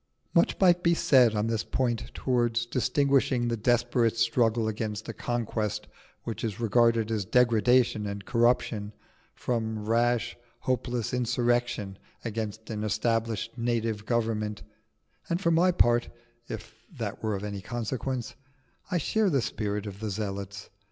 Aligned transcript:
Much 0.33 0.59
might 0.59 0.81
be 0.81 0.95
said 0.95 1.35
on 1.35 1.45
this 1.45 1.63
point 1.63 2.11
towards 2.15 2.65
distinguishing 2.65 3.47
the 3.49 3.55
desperate 3.55 4.17
struggle 4.17 4.67
against 4.67 5.07
a 5.07 5.13
conquest 5.13 5.85
which 6.23 6.43
is 6.43 6.59
regarded 6.59 7.11
as 7.11 7.23
degradation 7.23 8.07
and 8.07 8.25
corruption, 8.25 8.93
from 9.35 9.85
rash, 9.87 10.35
hopeless 10.61 11.13
insurrection 11.13 11.99
against 12.25 12.67
an 12.71 12.83
established 12.83 13.55
native 13.59 14.07
government; 14.07 14.63
and 15.29 15.39
for 15.39 15.51
my 15.51 15.71
part 15.71 16.09
(if 16.49 16.73
that 16.91 17.21
were 17.21 17.35
of 17.35 17.43
any 17.43 17.61
consequence) 17.61 18.33
I 18.89 18.97
share 18.97 19.29
the 19.29 19.39
spirit 19.39 19.85
of 19.85 19.99
the 19.99 20.09
Zealots. 20.09 20.71